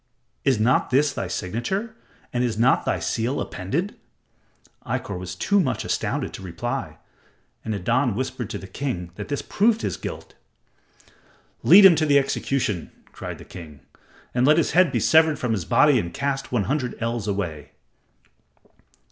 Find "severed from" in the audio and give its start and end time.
14.99-15.51